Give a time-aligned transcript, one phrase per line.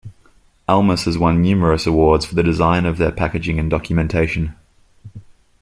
[0.67, 4.55] Almus has won numerous awards for the design of their packaging and documentation.